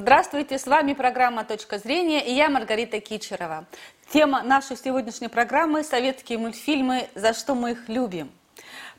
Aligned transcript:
Здравствуйте, 0.00 0.58
с 0.58 0.66
вами 0.66 0.94
программа 0.94 1.44
«Точка 1.44 1.76
зрения» 1.76 2.26
и 2.26 2.32
я 2.32 2.48
Маргарита 2.48 3.00
Кичерова. 3.00 3.66
Тема 4.10 4.42
нашей 4.42 4.78
сегодняшней 4.78 5.28
программы– 5.28 5.84
советские 5.84 6.38
мультфильмы 6.38 7.10
«За 7.14 7.34
что 7.34 7.54
мы 7.54 7.72
их 7.72 7.86
любим». 7.90 8.32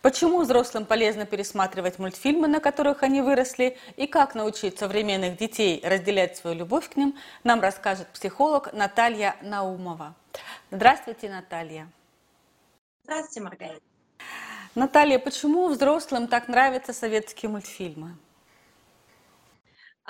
Почему 0.03 0.41
взрослым 0.41 0.85
полезно 0.85 1.25
пересматривать 1.25 1.97
мультфильмы, 1.97 2.47
на 2.47 2.59
которых 2.59 3.01
они 3.01 3.21
выросли, 3.21 3.79
и 3.97 4.05
как 4.05 4.35
научить 4.35 4.77
современных 4.77 5.37
детей 5.37 5.81
разделять 5.83 6.37
свою 6.37 6.55
любовь 6.55 6.87
к 6.87 6.95
ним, 6.95 7.17
нам 7.43 7.61
расскажет 7.61 8.07
психолог 8.09 8.71
Наталья 8.71 9.37
Наумова. 9.41 10.13
Здравствуйте, 10.69 11.31
Наталья. 11.31 11.89
Здравствуйте, 13.05 13.41
Маргарита. 13.41 13.81
Наталья, 14.75 15.17
почему 15.17 15.67
взрослым 15.67 16.27
так 16.27 16.47
нравятся 16.47 16.93
советские 16.93 17.49
мультфильмы? 17.49 18.17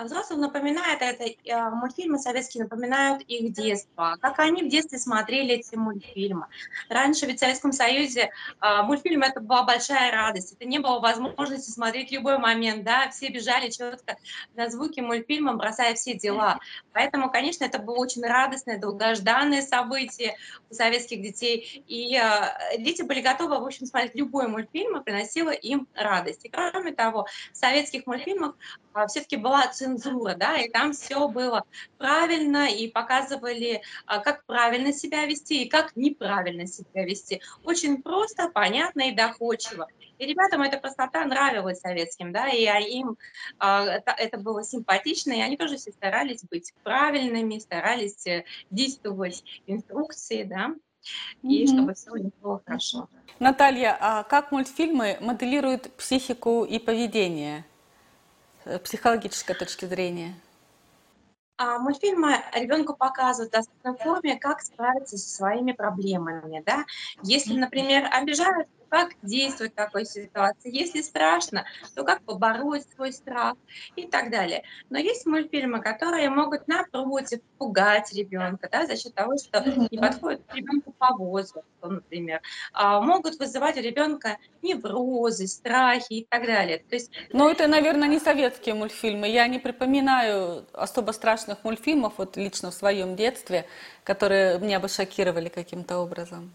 А 0.02 0.04
взрослым 0.04 0.42
напоминает 0.42 1.00
это, 1.00 1.26
э, 1.26 1.70
мультфильмы 1.70 2.18
советские 2.18 2.64
напоминают 2.64 3.22
их 3.28 3.54
детство, 3.54 4.18
как 4.20 4.40
они 4.40 4.64
в 4.64 4.68
детстве 4.68 4.98
смотрели 4.98 5.54
эти 5.54 5.76
мультфильмы. 5.76 6.48
Раньше 6.90 7.28
ведь 7.28 7.38
в 7.38 7.40
Советском 7.42 7.72
Союзе 7.72 8.32
э, 8.62 8.82
мультфильм 8.82 9.22
это 9.22 9.42
была 9.42 9.62
большая 9.62 10.12
радость, 10.12 10.54
это 10.54 10.66
не 10.66 10.80
было 10.80 11.00
возможности 11.00 11.70
смотреть 11.70 12.12
любой 12.12 12.40
момент, 12.40 12.84
да, 12.84 13.12
все 13.12 13.30
бежали 13.30 13.70
четко 13.70 14.18
на 14.56 14.72
звуки 14.72 15.02
мультфильма, 15.02 15.54
бросая 15.54 15.94
все 15.94 16.16
дела. 16.16 16.60
Поэтому, 16.94 17.30
конечно, 17.30 17.64
это 17.64 17.78
было 17.78 17.98
очень 17.98 18.24
радостное, 18.24 18.80
долгожданное 18.80 19.62
событие 19.62 20.36
у 20.72 20.74
советских 20.74 21.22
детей, 21.22 21.84
и 21.88 22.18
э, 22.18 22.80
дети 22.80 23.04
были 23.04 23.22
готовы, 23.22 23.60
в 23.60 23.64
общем, 23.64 23.86
смотреть 23.86 24.16
любой 24.16 24.48
мультфильм, 24.48 24.98
и 24.98 25.04
приносило 25.04 25.52
им 25.52 25.88
радость. 25.94 26.44
И 26.44 26.50
кроме 26.50 26.92
того, 26.92 27.28
в 27.54 27.56
советских 27.56 28.08
мультфильмах 28.08 28.56
все-таки 29.08 29.38
была 29.38 29.62
цензура, 29.98 30.36
да, 30.36 30.58
и 30.58 30.70
там 30.70 30.94
все 30.94 31.28
было 31.28 31.64
правильно, 31.98 32.70
и 32.70 32.88
показывали, 32.88 33.82
а, 34.06 34.20
как 34.20 34.46
правильно 34.46 34.94
себя 34.94 35.26
вести 35.26 35.64
и 35.64 35.70
как 35.70 35.96
неправильно 35.96 36.68
себя 36.68 37.06
вести. 37.06 37.42
Очень 37.64 38.02
просто, 38.02 38.50
понятно 38.50 39.10
и 39.10 39.16
доходчиво. 39.16 39.88
И 40.18 40.26
ребятам 40.26 40.62
эта 40.62 40.78
простота 40.78 41.26
нравилась 41.26 41.80
советским, 41.80 42.32
да, 42.32 42.48
и 42.50 42.66
им 42.92 43.18
а, 43.60 44.02
это 44.18 44.38
было 44.38 44.64
симпатично, 44.64 45.34
и 45.34 45.42
они 45.42 45.58
тоже 45.58 45.78
все 45.78 45.92
старались 45.92 46.44
быть 46.44 46.74
правильными, 46.84 47.60
старались 47.60 48.26
э, 48.28 48.46
действовать 48.70 49.44
инструкции, 49.68 50.44
да, 50.44 50.76
и 51.42 51.64
mm-hmm. 51.64 51.68
чтобы 51.68 51.94
все 51.94 52.12
у 52.12 52.18
них 52.18 52.34
было 52.42 52.62
хорошо. 52.66 53.10
Наталья, 53.40 53.98
а 54.00 54.24
как 54.24 54.52
мультфильмы 54.52 55.18
моделируют 55.20 55.92
психику 55.96 56.64
и 56.64 56.78
поведение? 56.78 57.66
Э, 58.66 58.80
психологической 58.80 59.56
точки 59.56 59.86
зрения? 59.86 60.34
А 61.58 61.78
мультфильмы 61.80 62.42
ребенку 62.54 62.96
показывают 62.96 63.52
в 63.52 63.56
доступной 63.56 63.98
форме, 63.98 64.40
как 64.40 64.62
справиться 64.62 65.18
со 65.18 65.30
своими 65.30 65.74
проблемами. 65.74 66.64
Да? 66.66 66.86
Если, 67.24 67.54
например, 67.54 68.08
обижают 68.12 68.68
как 68.92 69.14
действовать 69.22 69.72
в 69.72 69.76
такой 69.76 70.06
ситуации. 70.06 70.70
Если 70.70 71.02
страшно, 71.02 71.64
то 71.96 72.04
как 72.04 72.22
побороть 72.24 72.84
свой 72.94 73.14
страх 73.14 73.56
и 73.96 74.06
так 74.06 74.30
далее. 74.30 74.64
Но 74.90 75.00
есть 75.00 75.26
мультфильмы, 75.26 75.82
которые 75.82 76.30
могут, 76.30 76.68
напротив, 76.68 77.40
пугать 77.58 78.12
ребенка 78.14 78.68
да, 78.70 78.86
за 78.86 78.98
счет 78.98 79.16
того, 79.16 79.38
что 79.38 79.64
не 79.90 79.98
подходят 79.98 80.42
к 80.46 80.54
ребенку 80.54 80.94
по 81.00 81.16
возрасту, 81.16 81.64
например. 81.82 82.42
А, 82.74 83.00
могут 83.00 83.40
вызывать 83.40 83.78
у 83.78 83.82
ребенка 83.82 84.38
неврозы, 84.62 85.48
страхи 85.48 86.14
и 86.14 86.28
так 86.30 86.46
далее. 86.46 86.80
То 86.80 86.96
есть... 86.96 87.12
Но 87.32 87.50
это, 87.50 87.68
наверное, 87.68 88.10
не 88.10 88.20
советские 88.20 88.76
мультфильмы. 88.76 89.30
Я 89.30 89.48
не 89.48 89.60
припоминаю 89.60 90.66
особо 90.74 91.14
страшных 91.14 91.64
мультфильмов, 91.64 92.16
вот 92.18 92.36
лично 92.36 92.72
в 92.72 92.74
своем 92.74 93.16
детстве, 93.16 93.66
которые 94.04 94.60
меня 94.60 94.82
бы 94.82 94.90
шокировали 94.90 95.48
каким-то 95.48 96.00
образом. 96.00 96.52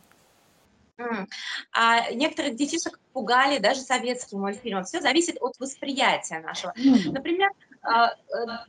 А 1.73 2.11
некоторых 2.13 2.57
детишек 2.57 2.99
пугали 3.13 3.59
даже 3.59 3.81
советские 3.81 4.41
мультфильмы. 4.41 4.85
Все 4.85 5.01
зависит 5.01 5.37
от 5.41 5.59
восприятия 5.59 6.41
нашего. 6.41 6.73
Например, 7.11 7.51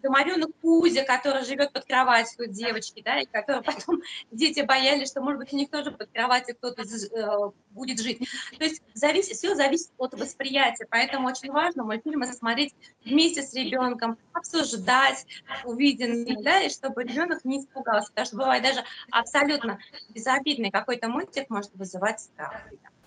домовенок 0.01 0.51
Кузя, 0.61 1.03
который 1.03 1.44
живет 1.44 1.73
под 1.73 1.85
кроватью 1.85 2.47
девочки, 2.47 3.01
да, 3.03 3.19
и 3.19 3.25
который 3.25 3.63
потом 3.63 4.01
дети 4.31 4.61
боялись, 4.61 5.09
что, 5.09 5.22
может 5.22 5.39
быть, 5.39 5.53
у 5.53 5.57
них 5.57 5.69
тоже 5.69 5.91
под 5.91 6.09
кроватью 6.11 6.55
кто-то 6.55 6.83
э, 6.83 7.51
будет 7.72 8.00
жить. 8.00 8.19
То 8.57 8.63
есть 8.63 8.81
зависит, 8.94 9.38
все 9.38 9.56
зависит 9.56 9.91
от 9.97 10.13
восприятия, 10.13 10.85
поэтому 10.89 11.27
очень 11.27 11.51
важно 11.51 11.83
мультфильмы 11.83 12.27
смотреть 12.27 12.73
вместе 13.03 13.41
с 13.41 13.53
ребенком, 13.53 14.17
обсуждать 14.33 15.25
увиденное, 15.63 16.38
да, 16.44 16.61
и 16.61 16.69
чтобы 16.69 17.03
ребенок 17.03 17.44
не 17.44 17.59
испугался, 17.59 18.09
потому 18.09 18.25
что 18.25 18.38
бывает 18.38 18.63
даже 18.63 18.83
абсолютно 19.11 19.79
безобидный 20.09 20.72
какой-то 20.72 21.07
мультик 21.07 21.50
может 21.50 21.73
вызывать 21.75 22.19
страх. 22.22 22.53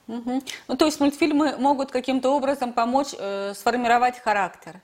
Угу. 0.08 0.42
Ну, 0.66 0.76
то 0.76 0.86
есть 0.86 0.98
мультфильмы 0.98 1.56
могут 1.56 1.92
каким-то 1.92 2.30
образом 2.30 2.72
помочь 2.72 3.14
э, 3.16 3.54
сформировать 3.54 4.18
характер 4.18 4.80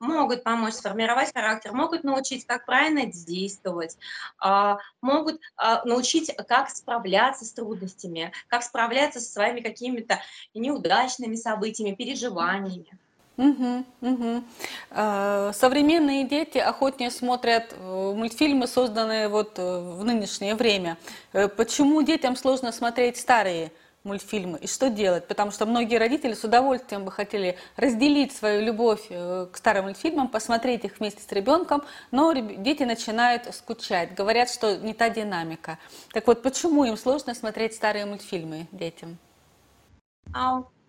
могут 0.00 0.42
помочь 0.42 0.74
сформировать 0.74 1.32
характер, 1.32 1.72
могут 1.72 2.02
научить, 2.02 2.46
как 2.46 2.66
правильно 2.66 3.06
действовать, 3.06 3.96
а, 4.38 4.78
могут 5.00 5.40
а, 5.56 5.84
научить, 5.84 6.34
как 6.48 6.70
справляться 6.70 7.44
с 7.44 7.52
трудностями, 7.52 8.32
как 8.48 8.62
справляться 8.62 9.20
со 9.20 9.30
своими 9.30 9.60
какими-то 9.60 10.20
неудачными 10.54 11.36
событиями, 11.36 11.94
переживаниями. 11.94 12.98
Угу, 13.40 13.84
угу. 14.02 14.44
Современные 14.90 16.24
дети 16.24 16.58
охотнее 16.58 17.10
смотрят 17.10 17.72
э, 17.72 18.12
мультфильмы, 18.14 18.66
созданные 18.66 19.28
вот 19.28 19.58
э, 19.58 19.62
в 19.62 20.04
нынешнее 20.04 20.54
время. 20.54 20.98
Э, 21.32 21.48
почему 21.48 22.02
детям 22.02 22.36
сложно 22.36 22.70
смотреть 22.70 23.16
старые 23.16 23.72
мультфильмы 24.04 24.58
и 24.58 24.66
что 24.66 24.88
делать, 24.88 25.26
потому 25.28 25.50
что 25.50 25.66
многие 25.66 25.96
родители 25.96 26.34
с 26.34 26.42
удовольствием 26.44 27.04
бы 27.04 27.12
хотели 27.12 27.56
разделить 27.76 28.32
свою 28.32 28.62
любовь 28.62 29.06
э, 29.10 29.46
к 29.52 29.56
старым 29.56 29.84
мультфильмам, 29.84 30.28
посмотреть 30.28 30.84
их 30.84 30.98
вместе 30.98 31.22
с 31.22 31.32
ребенком, 31.32 31.82
но 32.10 32.32
дети 32.32 32.82
начинают 32.84 33.54
скучать, 33.54 34.14
говорят, 34.14 34.50
что 34.50 34.76
не 34.76 34.94
та 34.94 35.10
динамика. 35.10 35.78
Так 36.12 36.26
вот, 36.26 36.42
почему 36.42 36.84
им 36.84 36.96
сложно 36.96 37.34
смотреть 37.34 37.74
старые 37.74 38.06
мультфильмы 38.06 38.66
детям? 38.72 39.18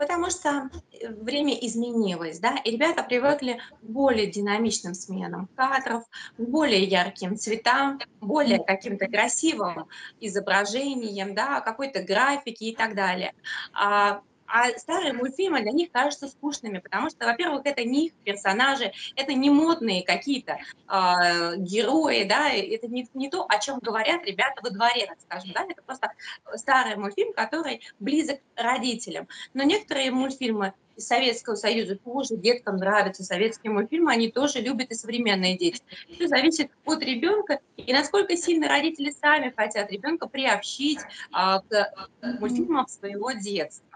Потому 0.01 0.31
что 0.31 0.72
э, 0.91 1.09
время 1.09 1.53
изменилось, 1.53 2.39
да, 2.39 2.56
и 2.66 2.72
ребята 2.72 3.03
привыкли 3.03 3.62
к 3.81 3.84
более 3.84 4.25
динамичным 4.25 4.95
сменам 4.95 5.47
кадров, 5.56 6.06
к 6.38 6.41
более 6.41 6.84
ярким 6.84 7.38
цветам, 7.38 8.00
более 8.19 8.57
каким-то 8.57 9.06
красивым 9.06 9.88
изображением, 10.19 11.35
да, 11.35 11.61
какой-то 11.61 12.01
графики 12.01 12.63
и 12.63 12.75
так 12.75 12.95
далее. 12.95 13.35
А 13.73 14.23
а 14.51 14.78
старые 14.78 15.13
мультфильмы 15.13 15.62
для 15.62 15.72
них 15.72 15.91
кажутся 15.91 16.28
скучными, 16.28 16.79
потому 16.79 17.09
что, 17.09 17.25
во-первых, 17.25 17.62
это 17.66 17.84
не 17.84 18.07
их 18.07 18.13
персонажи, 18.25 18.91
это 19.16 19.34
не 19.34 19.50
модные 19.50 20.03
какие-то 20.03 20.57
э, 20.88 21.56
герои, 21.57 22.23
да, 22.25 22.50
это 22.50 22.88
не, 22.88 23.07
не 23.13 23.29
то, 23.29 23.45
о 23.47 23.59
чем 23.59 23.79
говорят 23.79 24.25
ребята 24.25 24.61
во 24.61 24.69
дворе, 24.69 25.06
так 25.07 25.17
скажем, 25.22 25.51
да, 25.53 25.66
это 25.67 25.81
просто 25.81 26.11
старый 26.56 26.97
мультфильм, 26.97 27.34
который 27.34 27.81
близок 28.00 28.40
родителям. 28.56 29.28
Но 29.53 29.63
некоторые 29.63 30.11
мультфильмы 30.11 30.73
из 30.97 31.07
Советского 31.07 31.56
Союза 31.56 31.95
тоже 31.95 32.35
деткам 32.35 32.75
нравятся 32.75 33.23
советские 33.23 33.72
мультфильмы, 33.72 34.11
они 34.11 34.29
тоже 34.29 34.59
любят 34.59 34.91
и 34.91 34.95
современные 34.95 35.57
дети. 35.57 35.81
Все 36.13 36.28
зависит 36.28 36.72
от 36.85 37.01
ребенка 37.01 37.59
и 37.78 37.94
насколько 37.94 38.35
сильно 38.35 38.67
родители 38.67 39.11
сами 39.11 39.53
хотят 39.56 39.91
ребенка 39.91 40.28
приобщить 40.28 41.00
а, 41.31 41.61
к 41.61 41.94
мультфильмам 42.40 42.88
своего 42.88 43.31
детства. 43.31 43.88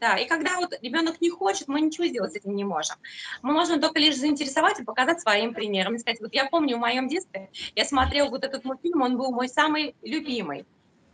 Да, 0.00 0.16
и 0.16 0.26
когда 0.26 0.56
вот 0.56 0.72
ребенок 0.82 1.20
не 1.20 1.30
хочет, 1.30 1.68
мы 1.68 1.80
ничего 1.80 2.06
сделать 2.06 2.32
с 2.32 2.36
этим 2.36 2.54
не 2.54 2.64
можем. 2.64 2.96
Мы 3.42 3.52
можем 3.52 3.80
только 3.80 3.98
лишь 3.98 4.16
заинтересовать 4.16 4.80
и 4.80 4.84
показать 4.84 5.20
своим 5.20 5.54
примером. 5.54 5.98
Сказать, 5.98 6.20
вот 6.20 6.34
я 6.34 6.46
помню 6.46 6.76
в 6.76 6.80
моем 6.80 7.08
детстве, 7.08 7.50
я 7.74 7.84
смотрел 7.84 8.30
вот 8.30 8.44
этот 8.44 8.64
мультфильм, 8.64 9.02
он 9.02 9.16
был 9.16 9.30
мой 9.32 9.48
самый 9.48 9.94
любимый. 10.02 10.64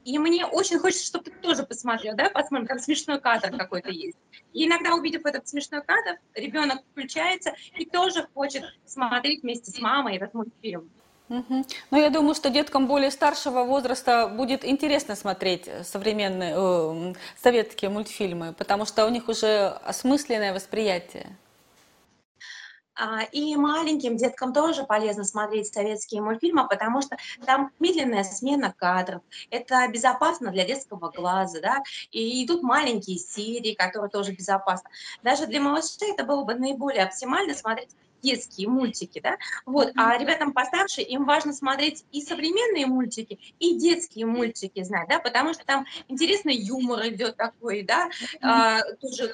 И 0.05 0.21
мне 0.21 0.47
очень 0.47 0.79
хочется, 0.79 1.05
чтобы 1.05 1.25
ты 1.25 1.31
тоже 1.33 1.65
посмотрел, 1.65 2.15
да, 2.15 2.31
посмотрим, 2.31 2.69
там 2.69 2.79
смешной 2.79 3.21
кадр 3.21 3.57
какой-то 3.57 3.91
есть. 3.91 4.17
И 4.53 4.67
иногда, 4.67 4.95
увидев 4.95 5.27
этот 5.27 5.49
смешной 5.49 5.83
кадр, 5.83 6.21
ребенок 6.35 6.79
включается 6.93 7.55
и 7.77 7.85
тоже 7.85 8.29
хочет 8.33 8.63
смотреть 8.85 9.43
вместе 9.43 9.73
с 9.73 9.81
мамой 9.81 10.17
этот 10.17 10.33
мультфильм. 10.33 10.89
Угу. 11.29 11.65
Ну, 11.91 11.99
я 11.99 12.11
думаю, 12.11 12.35
что 12.35 12.51
деткам 12.51 12.87
более 12.87 13.11
старшего 13.11 13.65
возраста 13.65 14.29
будет 14.29 14.65
интересно 14.65 15.17
смотреть 15.17 15.69
современные 15.85 16.55
э, 16.57 17.15
советские 17.43 17.91
мультфильмы, 17.91 18.53
потому 18.53 18.87
что 18.87 19.05
у 19.07 19.09
них 19.09 19.29
уже 19.29 19.69
осмысленное 19.85 20.55
восприятие. 20.55 21.37
А, 22.99 23.25
и 23.25 23.55
маленьким 23.57 24.17
деткам 24.17 24.55
тоже 24.55 24.85
полезно 24.85 25.25
смотреть 25.25 25.73
советские 25.73 26.23
мультфильмы, 26.23 26.67
потому 26.67 27.03
что 27.03 27.17
там 27.45 27.71
медленная 27.79 28.25
смена 28.25 28.75
кадров. 28.77 29.21
Это 29.51 29.87
безопасно 29.89 30.51
для 30.51 30.65
детского 30.65 31.11
глаза, 31.11 31.61
да, 31.61 31.83
и 32.11 32.45
идут 32.45 32.63
маленькие 32.63 33.19
серии, 33.19 33.75
которые 33.75 34.11
тоже 34.11 34.33
безопасны. 34.33 34.89
Даже 35.23 35.47
для 35.47 35.61
малышей 35.61 36.13
это 36.13 36.25
было 36.25 36.45
бы 36.45 36.55
наиболее 36.55 37.05
оптимально 37.05 37.55
смотреть 37.55 37.91
детские 38.27 38.69
мультики, 38.69 39.21
да, 39.21 39.37
вот, 39.65 39.93
а 39.97 40.19
ребятам 40.19 40.53
постарше 40.53 41.01
им 41.01 41.25
важно 41.25 41.53
смотреть 41.53 42.05
и 42.13 42.21
современные 42.23 42.87
мультики, 42.87 43.39
и 43.59 43.79
детские 43.79 44.27
мультики 44.27 44.83
знать, 44.83 45.09
да, 45.09 45.19
потому 45.19 45.55
что 45.55 45.65
там 45.65 45.87
интересный 46.09 46.57
юмор 46.57 47.07
идет 47.09 47.37
такой, 47.37 47.83
да, 47.83 48.11
а, 48.43 48.83
тоже 49.01 49.33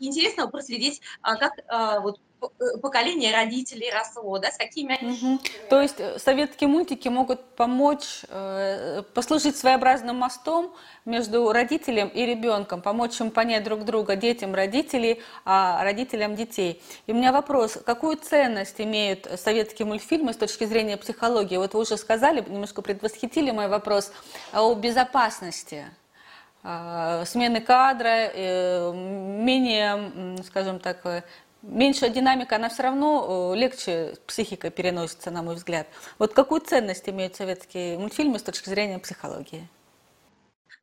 интересно 0.00 0.48
проследить, 0.48 1.00
а, 1.22 1.36
как 1.36 1.52
а, 1.68 2.00
вот 2.00 2.20
Э, 2.58 2.78
поколение 2.78 3.32
родителей 3.32 3.90
росло, 3.92 4.38
да, 4.38 4.50
с 4.50 4.56
какими 4.56 4.94
угу. 4.94 5.40
То 5.68 5.80
есть 5.80 5.96
э, 5.98 6.18
советские 6.18 6.68
мультики 6.68 7.08
могут 7.08 7.40
помочь, 7.56 8.22
э, 8.28 9.02
послужить 9.14 9.56
своеобразным 9.56 10.16
мостом 10.16 10.74
между 11.04 11.52
родителем 11.52 12.08
и 12.08 12.26
ребенком, 12.26 12.82
помочь 12.82 13.20
им 13.20 13.30
понять 13.30 13.64
друг 13.64 13.84
друга, 13.84 14.16
детям 14.16 14.54
родителей, 14.54 15.22
а 15.44 15.82
родителям 15.84 16.34
детей. 16.34 16.82
И 17.06 17.12
у 17.12 17.14
меня 17.14 17.32
вопрос, 17.32 17.78
какую 17.84 18.16
ценность 18.16 18.80
имеют 18.80 19.28
советские 19.38 19.86
мультфильмы 19.86 20.32
с 20.32 20.36
точки 20.36 20.64
зрения 20.64 20.96
психологии? 20.96 21.56
Вот 21.56 21.74
вы 21.74 21.80
уже 21.80 21.96
сказали, 21.96 22.44
немножко 22.46 22.82
предвосхитили 22.82 23.50
мой 23.50 23.68
вопрос 23.68 24.12
о 24.52 24.74
безопасности 24.74 25.86
смены 26.62 27.60
кадра, 27.60 28.30
менее, 28.34 30.42
скажем 30.44 30.78
так, 30.78 31.24
меньшая 31.62 32.10
динамика, 32.10 32.56
она 32.56 32.68
все 32.68 32.82
равно 32.82 33.52
э, 33.54 33.58
легче 33.58 34.14
психика 34.26 34.70
переносится, 34.70 35.30
на 35.30 35.42
мой 35.42 35.54
взгляд. 35.54 35.86
Вот 36.18 36.34
какую 36.34 36.60
ценность 36.60 37.08
имеют 37.08 37.36
советские 37.36 37.98
мультфильмы 37.98 38.38
с 38.38 38.42
точки 38.42 38.68
зрения 38.68 38.98
психологии? 38.98 39.68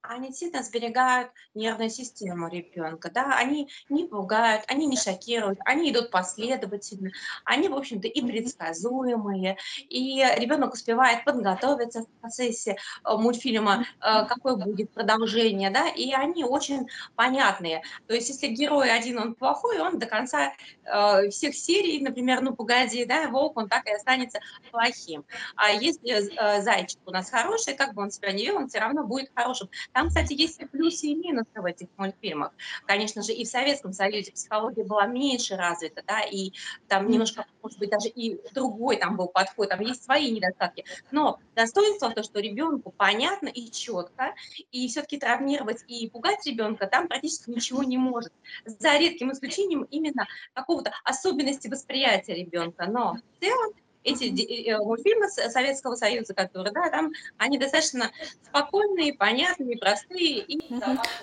Они 0.10 0.30
действительно 0.30 0.64
сберегают 0.64 1.32
нервную 1.54 1.90
систему 1.90 2.50
ребенка, 2.50 3.12
да, 3.12 3.38
они 3.38 3.70
не 3.90 4.06
пугают, 4.06 4.64
они 4.68 4.88
не 4.88 4.98
шокируют, 4.98 5.60
они 5.66 5.92
идут 5.92 6.10
последовательно, 6.10 7.12
они, 7.46 7.70
в 7.70 7.76
общем-то, 7.76 8.08
и 8.08 8.22
предсказуемые, 8.22 9.58
и 9.88 10.26
ребенок 10.38 10.74
успевает 10.74 11.24
подготовиться 11.26 12.02
в 12.02 12.08
процессе 12.22 12.72
э, 12.72 13.16
мультфильма, 13.16 13.86
э, 14.02 14.26
какое 14.26 14.56
будет 14.56 14.92
продолжение, 14.92 15.70
да, 15.70 15.88
и 15.88 16.12
они 16.12 16.44
очень 16.44 16.88
понятные. 17.16 17.84
То 18.08 18.16
есть, 18.16 18.30
если 18.30 18.48
герой 18.48 18.92
один, 18.92 19.20
он 19.20 19.36
плохой, 19.36 19.80
он 19.80 20.00
до 20.00 20.08
конца 20.08 20.54
э, 20.86 21.30
всех 21.30 21.54
серий, 21.56 22.02
например, 22.02 22.42
ну, 22.42 22.56
погоди, 22.56 23.06
да, 23.06 23.28
волк, 23.28 23.58
он 23.58 23.70
так 23.70 23.86
и 23.86 23.94
останется 23.94 24.40
плохим. 24.72 25.24
А 25.56 25.70
если 25.70 26.62
зайчик 26.62 27.00
у 27.06 27.12
нас 27.12 27.30
хороший, 27.30 27.76
как 27.76 27.94
бы 27.94 28.02
он 28.02 28.10
себя 28.10 28.32
не 28.32 28.46
вел, 28.46 28.58
он 28.58 28.70
все 28.70 28.80
равно 28.80 29.04
будет 29.04 29.30
хорошим. 29.36 29.70
Там, 30.00 30.08
кстати, 30.08 30.32
есть 30.32 30.62
и 30.62 30.66
плюсы, 30.66 31.08
и 31.08 31.14
минусы 31.14 31.50
в 31.56 31.66
этих 31.66 31.90
мультфильмах. 31.98 32.54
Конечно 32.86 33.22
же, 33.22 33.34
и 33.34 33.44
в 33.44 33.50
Советском 33.50 33.92
Союзе 33.92 34.32
психология 34.32 34.86
была 34.86 35.06
меньше 35.08 35.58
развита, 35.58 36.02
да, 36.08 36.22
и 36.22 36.54
там 36.88 37.10
немножко, 37.10 37.46
может 37.62 37.78
быть, 37.80 37.90
даже 37.90 38.08
и 38.08 38.40
другой 38.54 38.96
там 38.96 39.18
был 39.18 39.28
подход, 39.28 39.68
там 39.68 39.82
есть 39.82 40.06
свои 40.06 40.32
недостатки. 40.32 40.86
Но 41.12 41.42
достоинство 41.54 42.12
то, 42.12 42.24
что 42.24 42.40
ребенку 42.40 42.94
понятно 42.96 43.50
и 43.50 43.70
четко, 43.70 44.36
и 44.72 44.88
все-таки 44.88 45.18
травмировать 45.18 45.84
и 45.90 46.08
пугать 46.08 46.46
ребенка 46.46 46.88
там 46.88 47.10
практически 47.10 47.50
ничего 47.50 47.84
не 47.84 47.98
может. 47.98 48.32
За 48.64 48.98
редким 48.98 49.34
исключением 49.34 49.84
именно 49.84 50.28
какого-то 50.54 50.94
особенности 51.04 51.68
восприятия 51.68 52.36
ребенка. 52.36 52.86
Но 52.86 53.18
в 53.36 53.44
целом 53.44 53.74
эти 54.04 54.70
э, 54.70 54.78
мультфильмы 54.78 55.28
Советского 55.30 55.96
Союза, 55.96 56.34
которые, 56.34 56.72
да, 56.72 56.90
там 56.90 57.12
они 57.38 57.58
достаточно 57.58 58.12
спокойные, 58.48 59.14
понятные, 59.14 59.78
простые. 59.78 60.40
И... 60.40 60.60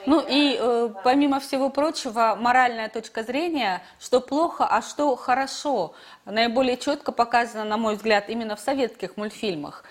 Ну 0.06 0.25
и 0.28 0.56
э, 0.58 0.90
помимо 1.02 1.40
всего 1.40 1.70
прочего, 1.70 2.37
моральная 2.38 2.88
точка 2.88 3.23
зрения, 3.23 3.82
что 3.99 4.20
плохо, 4.20 4.67
а 4.67 4.82
что 4.82 5.17
хорошо, 5.17 5.94
наиболее 6.25 6.76
четко 6.76 7.12
показано, 7.12 7.64
на 7.64 7.76
мой 7.76 7.96
взгляд, 7.96 8.28
именно 8.28 8.56
в 8.56 8.61
советских 8.61 9.17
мультфильмах. 9.17 9.84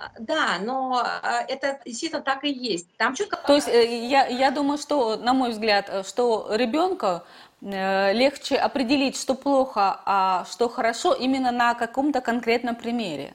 А, 0.00 0.10
да, 0.18 0.58
но 0.62 1.02
а, 1.04 1.44
это 1.46 1.78
действительно 1.84 2.22
так 2.22 2.44
и 2.44 2.50
есть. 2.50 2.88
Там 2.96 3.14
четко... 3.14 3.36
То 3.36 3.54
есть 3.54 3.68
э, 3.68 4.06
я, 4.06 4.26
я 4.26 4.50
думаю, 4.50 4.78
что, 4.78 5.16
на 5.16 5.34
мой 5.34 5.50
взгляд, 5.50 6.06
что 6.06 6.48
ребенка 6.50 7.24
Э, 7.62 8.12
легче 8.14 8.56
определить, 8.56 9.20
что 9.20 9.34
плохо, 9.34 10.00
а 10.06 10.46
что 10.50 10.68
хорошо 10.68 11.12
именно 11.12 11.52
на 11.52 11.74
каком-то 11.74 12.20
конкретном 12.22 12.74
примере 12.74 13.34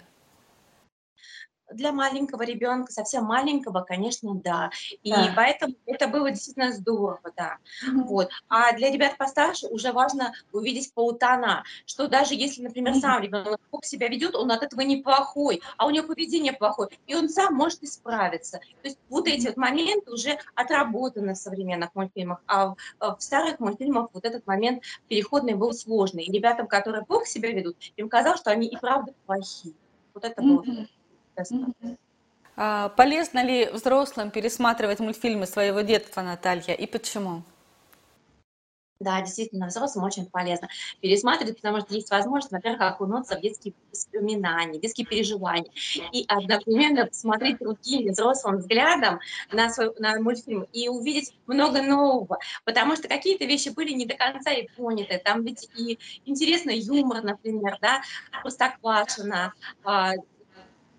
для 1.75 1.91
маленького 1.91 2.43
ребенка, 2.43 2.91
совсем 2.91 3.25
маленького, 3.25 3.81
конечно, 3.81 4.33
да. 4.35 4.71
И 5.03 5.11
да. 5.11 5.33
поэтому 5.35 5.75
это 5.85 6.07
было 6.07 6.31
действительно 6.31 6.71
здорово, 6.71 7.31
да. 7.35 7.57
Mm-hmm. 7.85 8.03
Вот. 8.03 8.29
А 8.49 8.73
для 8.73 8.91
ребят 8.91 9.17
постарше 9.17 9.67
уже 9.67 9.91
важно 9.91 10.33
увидеть 10.51 10.93
полутона, 10.93 11.63
что 11.85 12.07
даже 12.07 12.33
если, 12.35 12.61
например, 12.61 12.95
сам 12.95 13.21
ребенок 13.21 13.59
себя 13.83 14.07
ведет, 14.07 14.35
он 14.35 14.51
от 14.51 14.63
этого 14.63 14.81
неплохой, 14.81 15.61
а 15.77 15.85
у 15.85 15.89
него 15.89 16.07
поведение 16.07 16.53
плохое, 16.53 16.89
и 17.07 17.15
он 17.15 17.29
сам 17.29 17.53
может 17.53 17.83
исправиться. 17.83 18.59
То 18.81 18.87
есть 18.87 18.97
вот 19.09 19.27
эти 19.27 19.47
вот 19.47 19.57
моменты 19.57 20.11
уже 20.11 20.39
отработаны 20.55 21.33
в 21.33 21.37
современных 21.37 21.93
мультфильмах, 21.93 22.41
а 22.47 22.69
в, 22.69 22.75
в 22.99 23.17
старых 23.19 23.59
мультфильмах 23.59 24.09
вот 24.13 24.25
этот 24.25 24.47
момент 24.47 24.83
переходный 25.07 25.53
был 25.53 25.73
сложный. 25.73 26.23
И 26.23 26.31
ребятам, 26.31 26.67
которые 26.67 27.05
плохо 27.05 27.25
себя 27.25 27.51
ведут, 27.51 27.77
им 27.95 28.09
казалось, 28.09 28.39
что 28.39 28.51
они 28.51 28.67
и 28.67 28.77
правда 28.77 29.13
плохие. 29.25 29.75
Вот 30.13 30.23
это 30.23 30.41
mm-hmm. 30.41 30.63
было. 30.63 30.87
А, 32.57 32.89
полезно 32.89 33.43
ли 33.43 33.69
взрослым 33.71 34.31
пересматривать 34.31 34.99
мультфильмы 34.99 35.45
своего 35.45 35.81
детства, 35.81 36.21
Наталья, 36.21 36.73
и 36.73 36.87
почему? 36.87 37.43
Да, 39.01 39.19
действительно, 39.19 39.67
взрослым 39.67 40.05
очень 40.05 40.25
полезно 40.25 40.69
пересматривать, 41.01 41.57
потому 41.57 41.81
что 41.81 41.93
есть 41.93 42.09
возможность, 42.09 42.53
во-первых, 42.53 42.81
окунуться 42.81 43.37
в 43.37 43.41
детские 43.41 43.73
воспоминания, 43.91 44.79
детские 44.79 45.05
переживания, 45.05 45.69
и 46.13 46.23
одновременно 46.29 47.05
посмотреть 47.05 47.57
другим 47.59 48.09
взрослым 48.13 48.57
взглядом 48.57 49.19
на, 49.51 49.69
свой, 49.69 49.93
на 49.99 50.17
мультфильм 50.21 50.65
и 50.71 50.87
увидеть 50.87 51.35
много 51.45 51.81
нового, 51.81 52.39
потому 52.63 52.95
что 52.95 53.09
какие-то 53.09 53.43
вещи 53.43 53.67
были 53.67 53.91
не 53.91 54.05
до 54.05 54.15
конца 54.15 54.51
и 54.51 54.69
поняты, 54.77 55.21
там 55.23 55.43
ведь 55.43 55.67
и 55.75 55.99
интересный 56.23 56.79
юмор, 56.79 57.21
например, 57.21 57.77
да, 57.81 58.01
Простоквашино, 58.41 59.53
а, 59.83 60.13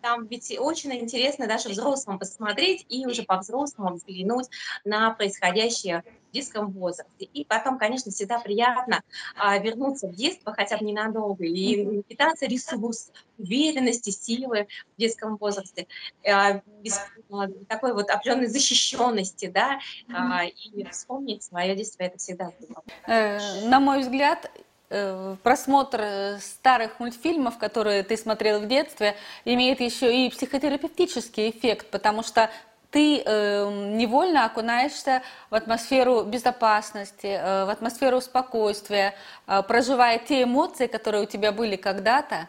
там 0.03 0.27
ведь 0.27 0.57
очень 0.59 0.93
интересно 0.95 1.47
даже 1.47 1.69
взрослым 1.69 2.19
посмотреть 2.19 2.87
и 2.89 3.07
уже 3.07 3.23
по-взрослому 3.23 3.95
взглянуть 3.95 4.49
на 4.85 5.11
происходящее 5.11 6.05
в 6.31 6.35
детском 6.35 6.71
возрасте. 6.71 7.25
И 7.25 7.45
потом, 7.45 7.79
конечно, 7.79 8.11
всегда 8.11 8.39
приятно 8.39 9.03
а, 9.37 9.59
вернуться 9.59 10.09
в 10.09 10.15
детство 10.15 10.53
хотя 10.53 10.77
бы 10.77 10.85
ненадолго 10.85 11.45
и 11.45 12.03
питаться 12.03 12.47
ресурс 12.47 13.11
уверенности, 13.39 14.11
силы 14.11 14.67
в 14.97 15.01
детском 15.01 15.37
возрасте, 15.37 15.87
а, 16.27 16.63
без 16.83 16.99
а, 17.31 17.49
такой 17.69 17.95
вот 17.95 18.11
определенной 18.11 18.49
защищенности, 18.49 19.47
да, 19.47 19.79
а, 20.13 20.45
и 20.45 20.85
вспомнить 20.91 21.43
свое 21.43 21.75
детство, 21.77 22.03
это 22.03 22.19
всегда 22.19 22.53
здорово. 22.59 22.85
Э, 23.07 23.69
на 23.69 23.81
мой 23.81 24.01
взгляд, 24.01 24.51
просмотр 24.89 26.01
э, 26.01 26.39
старых 26.39 27.01
мультфильмов, 27.01 27.59
которые 27.59 28.03
ты 28.03 28.17
смотрел 28.17 28.61
в 28.61 28.67
детстве, 28.67 29.17
имеет 29.45 29.81
еще 29.81 30.27
и 30.27 30.31
психотерапевтический 30.31 31.51
эффект, 31.51 31.91
потому 31.91 32.23
что 32.23 32.51
ты 32.91 33.21
э, 33.21 33.71
невольно 33.95 34.45
окунаешься 34.45 35.23
в 35.51 35.55
атмосферу 35.55 36.23
безопасности, 36.23 37.27
э, 37.27 37.65
в 37.65 37.71
атмосферу 37.71 38.21
спокойствия, 38.21 39.15
э, 39.47 39.63
проживая 39.63 40.19
те 40.19 40.45
эмоции, 40.45 40.87
которые 40.87 41.25
у 41.25 41.27
тебя 41.27 41.53
были 41.53 41.77
когда-то. 41.77 42.49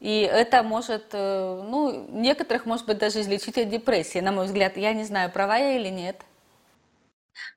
И 0.00 0.20
это 0.20 0.62
может, 0.62 1.10
э, 1.12 1.62
ну, 1.68 2.06
некоторых, 2.10 2.66
может 2.66 2.84
быть, 2.86 2.98
даже 2.98 3.20
излечить 3.20 3.56
от 3.58 3.70
депрессии, 3.70 4.18
на 4.18 4.32
мой 4.32 4.46
взгляд. 4.46 4.76
Я 4.76 4.92
не 4.92 5.04
знаю, 5.04 5.30
права 5.30 5.56
я 5.56 5.76
или 5.76 5.88
нет. 5.88 6.20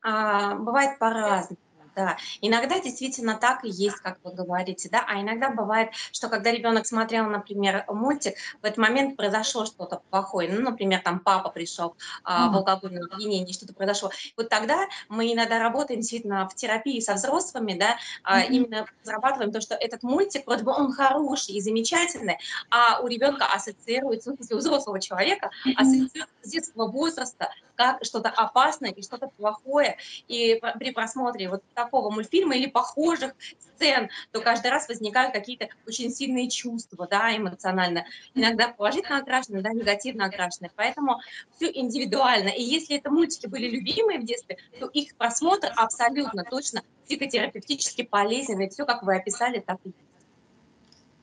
А, 0.01 0.55
бывает 0.55 0.99
по-разному 0.99 1.57
да. 1.99 2.17
Иногда 2.39 2.79
действительно 2.79 3.35
так 3.35 3.65
и 3.65 3.69
есть, 3.69 3.97
как 3.97 4.19
вы 4.23 4.31
говорите, 4.31 4.87
да, 4.89 5.03
а 5.05 5.19
иногда 5.19 5.49
бывает, 5.49 5.89
что 6.13 6.29
когда 6.29 6.49
ребенок 6.49 6.87
смотрел, 6.87 7.25
например, 7.25 7.83
мультик, 7.89 8.35
в 8.61 8.65
этот 8.65 8.77
момент 8.77 9.17
произошло 9.17 9.65
что-то 9.65 10.01
плохое, 10.09 10.49
ну, 10.49 10.61
например, 10.61 11.01
там 11.01 11.19
папа 11.19 11.49
пришел 11.49 11.97
а, 12.23 12.49
в 12.49 12.55
алкогольном 12.55 13.03
опьянении, 13.11 13.51
что-то 13.51 13.73
произошло. 13.73 14.11
Вот 14.37 14.47
тогда 14.47 14.87
мы 15.09 15.33
иногда 15.33 15.59
работаем 15.59 15.99
действительно 15.99 16.47
в 16.47 16.55
терапии 16.55 17.01
со 17.01 17.15
взрослыми, 17.15 17.73
да, 17.73 17.97
а, 18.23 18.43
именно 18.43 18.85
зарабатываем 19.03 19.51
то, 19.51 19.59
что 19.59 19.75
этот 19.75 20.01
мультик, 20.01 20.47
вроде 20.47 20.63
бы 20.63 20.71
он 20.71 20.93
хороший 20.93 21.55
и 21.55 21.61
замечательный, 21.61 22.37
а 22.69 23.01
у 23.01 23.07
ребенка 23.07 23.45
ассоциируется, 23.45 24.31
ну, 24.31 24.37
у 24.39 24.57
взрослого 24.57 25.01
человека 25.01 25.49
ассоциируется 25.75 26.27
с 26.43 26.49
детского 26.49 26.87
возраста, 26.89 27.51
как 27.79 28.03
что-то 28.03 28.27
опасное 28.27 28.91
и 28.91 29.01
что-то 29.01 29.29
плохое. 29.29 29.95
И 30.27 30.61
при 30.77 30.91
просмотре 30.91 31.47
вот 31.47 31.63
такого 31.73 32.09
мультфильма 32.09 32.57
или 32.57 32.65
похожих 32.65 33.33
сцен, 33.57 34.09
то 34.33 34.41
каждый 34.41 34.69
раз 34.69 34.89
возникают 34.89 35.33
какие-то 35.33 35.69
очень 35.87 36.11
сильные 36.11 36.49
чувства, 36.49 37.07
да, 37.09 37.33
эмоционально. 37.37 38.05
Иногда 38.33 38.67
положительно 38.67 39.19
окрашенные, 39.19 39.61
да, 39.61 39.69
негативно 39.69 40.25
окрашенные. 40.25 40.71
Поэтому 40.75 41.21
все 41.55 41.71
индивидуально. 41.73 42.49
И 42.49 42.61
если 42.61 42.97
это 42.97 43.09
мультики 43.11 43.47
были 43.47 43.69
любимые 43.69 44.19
в 44.19 44.25
детстве, 44.25 44.57
то 44.77 44.87
их 44.87 45.15
просмотр 45.15 45.71
абсолютно 45.73 46.43
точно 46.43 46.83
психотерапевтически 47.05 48.01
полезен. 48.01 48.59
И 48.59 48.67
все, 48.67 48.85
как 48.85 49.03
вы 49.03 49.15
описали, 49.15 49.59
так 49.59 49.79
и 49.85 49.93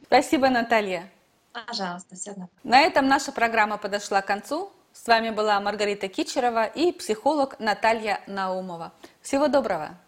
Спасибо, 0.06 0.48
Наталья. 0.48 1.10
Пожалуйста, 1.52 2.16
все. 2.16 2.34
На 2.62 2.80
этом 2.80 3.08
наша 3.08 3.30
программа 3.30 3.76
подошла 3.76 4.22
к 4.22 4.26
концу. 4.26 4.72
С 4.97 5.07
вами 5.07 5.29
была 5.29 5.61
Маргарита 5.61 6.09
Кичерова 6.09 6.65
и 6.65 6.91
психолог 6.91 7.61
Наталья 7.61 8.23
Наумова. 8.26 8.95
Всего 9.21 9.47
доброго! 9.47 9.99